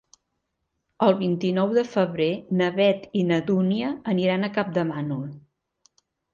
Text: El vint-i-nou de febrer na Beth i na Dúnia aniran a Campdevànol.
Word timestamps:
El 1.07 1.11
vint-i-nou 1.19 1.75
de 1.79 1.83
febrer 1.91 2.31
na 2.63 2.71
Beth 2.79 3.07
i 3.21 3.23
na 3.29 3.39
Dúnia 3.53 3.95
aniran 4.17 4.43
a 4.43 4.53
Campdevànol. 4.59 5.25